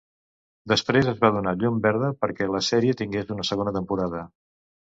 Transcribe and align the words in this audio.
Després, 0.71 1.09
es 1.11 1.19
va 1.25 1.29
donar 1.35 1.53
llum 1.65 1.77
verda 1.83 2.11
perquè 2.25 2.49
la 2.55 2.65
sèrie 2.71 2.99
tingués 3.03 3.33
una 3.37 3.49
segona 3.51 3.79
temporada. 3.81 4.27